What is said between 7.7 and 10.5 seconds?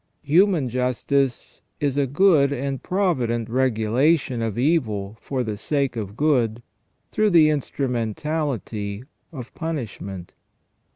mentality of punishment.